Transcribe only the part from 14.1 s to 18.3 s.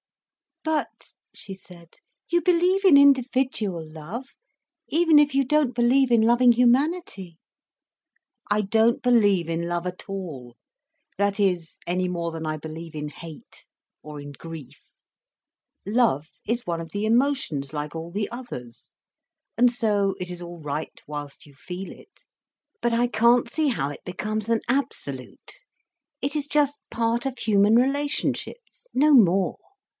in grief. Love is one of the emotions like all the